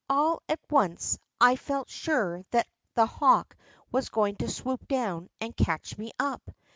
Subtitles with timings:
[0.09, 2.65] All at once, I felt sure that
[2.95, 3.55] that hawk
[3.91, 6.41] was going to swoop down and catch me up.